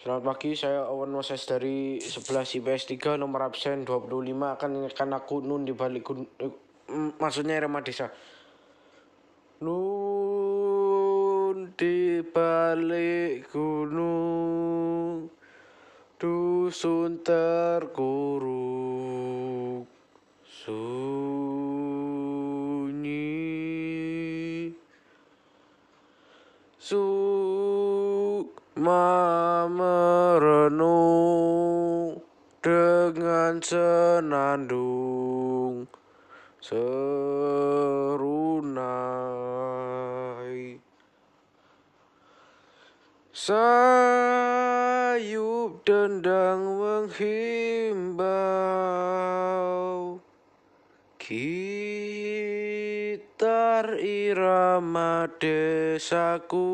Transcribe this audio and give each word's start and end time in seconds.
Selamat 0.00 0.32
pagi, 0.32 0.56
saya 0.56 0.88
Owen 0.88 1.12
Moses 1.12 1.44
dari 1.44 2.00
11 2.00 2.56
IPS 2.56 2.88
3 2.88 3.20
nomor 3.20 3.44
absen 3.44 3.84
25 3.84 4.32
akan 4.32 4.80
ingatkan 4.80 5.12
aku 5.12 5.44
Nun 5.44 5.68
di 5.68 5.76
balik 5.76 6.08
gun 6.08 6.24
eh, 6.40 6.48
maksudnya 7.20 7.60
Irama 7.60 7.84
Desa. 7.84 8.08
Nun 9.60 9.76
di 11.76 12.24
balik 12.24 13.52
gunung 13.52 15.28
dusun 16.16 17.20
terkuruk 17.20 18.24
sunyi 20.48 20.80
Sukma 26.80 28.40
merenung 29.66 31.10
dengan 32.60 33.60
senandung 33.64 34.70
serunai. 36.60 37.00
Sayup 43.32 44.60
dendang 45.88 46.76
menghimbau 46.76 48.20
Gitar 51.16 52.06
irama 53.96 55.24
desaku 55.40 56.68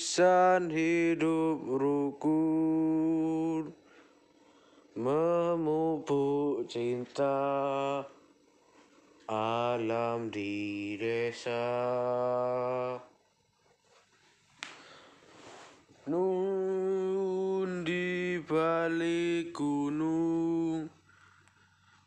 Insan 0.00 0.72
hidup 0.72 1.60
rukun 1.76 3.68
Memupuk 4.96 6.64
cinta 6.64 8.00
Alam 9.28 10.32
di 10.32 10.96
desa. 10.96 11.76
Nun 16.08 17.84
di 17.84 18.40
balik 18.40 19.52
gunung 19.52 20.88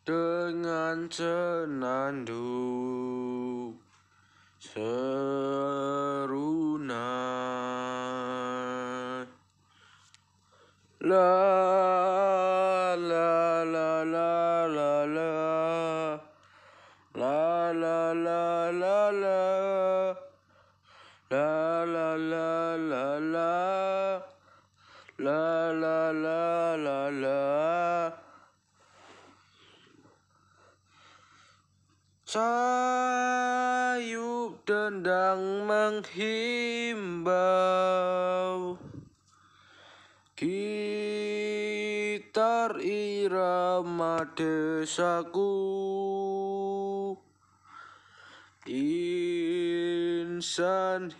dengan 0.02 1.06
senandung 1.06 2.74
la 11.14 12.96
la 13.10 13.62
la 13.74 13.90
la 14.14 14.66
la 14.76 14.92
la. 15.16 15.30
La 17.14 17.72
la 17.82 18.12
la 18.26 18.42
la 18.82 18.98
la. 19.22 19.40
La 21.30 21.84
la 21.94 22.08
la 22.32 22.76
la 22.90 23.06
la. 23.34 23.52
La 25.26 25.72
la 25.82 25.98
la 26.24 26.42
la 26.86 27.00
la. 27.22 27.42
Sayup 32.34 33.72
dendang 34.66 35.44
menghimbau 35.70 37.14
Gitar 42.34 42.82
irama 42.82 44.26
desaku. 44.34 45.54
Insan 48.66 49.54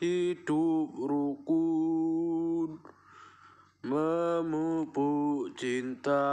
hidup 0.03 0.91
rukun 0.99 2.83
Memupuk 3.87 5.55
cinta 5.55 6.27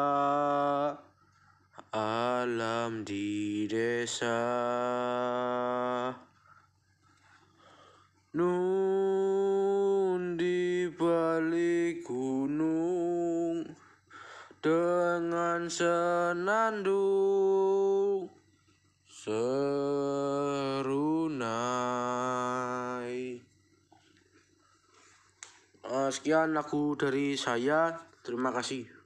Alam 1.94 3.06
di 3.06 3.70
desa. 3.70 4.42
Nun 8.34 9.62
di 10.42 10.90
balik 10.90 12.02
Dengan 14.62 15.66
senandung 15.74 17.10
serunai. 19.10 19.42
Uh, 25.82 26.14
sekian 26.14 26.54
lagu 26.54 26.94
dari 26.94 27.34
saya. 27.34 28.06
Terima 28.22 28.54
kasih. 28.54 29.01